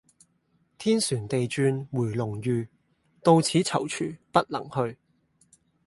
[0.79, 2.67] 天旋地轉回龍馭，
[3.21, 4.97] 到此躊躇不能去。